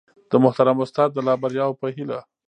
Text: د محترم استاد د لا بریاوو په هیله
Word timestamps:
د 0.29 0.33
محترم 0.43 0.77
استاد 0.83 1.09
د 1.13 1.17
لا 1.27 1.33
بریاوو 1.41 1.79
په 1.81 1.87
هیله 1.95 2.19